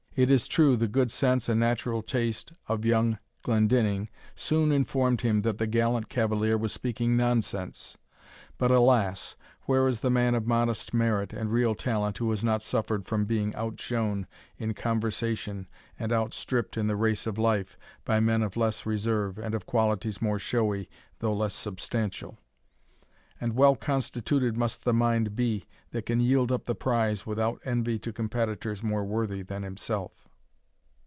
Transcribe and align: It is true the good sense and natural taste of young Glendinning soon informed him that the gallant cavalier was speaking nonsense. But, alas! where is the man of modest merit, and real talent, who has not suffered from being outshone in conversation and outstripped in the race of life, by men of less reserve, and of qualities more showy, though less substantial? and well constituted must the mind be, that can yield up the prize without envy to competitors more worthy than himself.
It 0.13 0.29
is 0.29 0.49
true 0.49 0.75
the 0.75 0.89
good 0.89 1.09
sense 1.09 1.47
and 1.47 1.57
natural 1.57 2.01
taste 2.01 2.51
of 2.67 2.83
young 2.83 3.17
Glendinning 3.43 4.09
soon 4.35 4.69
informed 4.69 5.21
him 5.21 5.41
that 5.43 5.57
the 5.57 5.65
gallant 5.65 6.09
cavalier 6.09 6.57
was 6.57 6.73
speaking 6.73 7.15
nonsense. 7.15 7.97
But, 8.57 8.71
alas! 8.71 9.37
where 9.67 9.87
is 9.87 10.01
the 10.01 10.09
man 10.09 10.35
of 10.35 10.45
modest 10.45 10.93
merit, 10.93 11.31
and 11.31 11.49
real 11.49 11.75
talent, 11.75 12.17
who 12.17 12.29
has 12.31 12.43
not 12.43 12.61
suffered 12.61 13.05
from 13.05 13.23
being 13.23 13.55
outshone 13.55 14.27
in 14.57 14.73
conversation 14.73 15.69
and 15.97 16.11
outstripped 16.11 16.75
in 16.75 16.87
the 16.87 16.97
race 16.97 17.25
of 17.25 17.37
life, 17.37 17.77
by 18.03 18.19
men 18.19 18.43
of 18.43 18.57
less 18.57 18.85
reserve, 18.85 19.37
and 19.37 19.55
of 19.55 19.65
qualities 19.65 20.21
more 20.21 20.37
showy, 20.37 20.89
though 21.19 21.33
less 21.33 21.53
substantial? 21.53 22.37
and 23.43 23.53
well 23.55 23.75
constituted 23.75 24.55
must 24.55 24.83
the 24.83 24.93
mind 24.93 25.35
be, 25.35 25.65
that 25.89 26.05
can 26.05 26.19
yield 26.19 26.51
up 26.51 26.65
the 26.65 26.75
prize 26.75 27.25
without 27.25 27.59
envy 27.65 27.97
to 27.97 28.13
competitors 28.13 28.83
more 28.83 29.03
worthy 29.03 29.41
than 29.41 29.63
himself. 29.63 30.27